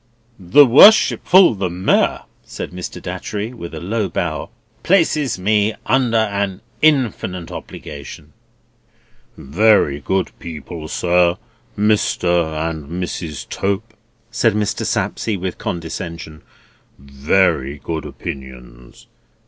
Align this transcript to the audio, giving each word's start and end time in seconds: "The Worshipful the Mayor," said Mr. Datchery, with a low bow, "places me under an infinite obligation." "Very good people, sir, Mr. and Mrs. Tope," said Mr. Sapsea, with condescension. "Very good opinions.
"The 0.39 0.65
Worshipful 0.65 1.53
the 1.53 1.69
Mayor," 1.69 2.21
said 2.43 2.71
Mr. 2.71 2.99
Datchery, 2.99 3.53
with 3.53 3.71
a 3.75 3.79
low 3.79 4.09
bow, 4.09 4.49
"places 4.81 5.37
me 5.37 5.75
under 5.85 6.17
an 6.17 6.61
infinite 6.81 7.51
obligation." 7.51 8.33
"Very 9.37 9.99
good 9.99 10.31
people, 10.39 10.87
sir, 10.87 11.37
Mr. 11.77 12.67
and 12.67 12.85
Mrs. 12.89 13.47
Tope," 13.47 13.93
said 14.31 14.55
Mr. 14.55 14.87
Sapsea, 14.87 15.37
with 15.39 15.59
condescension. 15.59 16.41
"Very 16.97 17.77
good 17.77 18.03
opinions. 18.03 19.05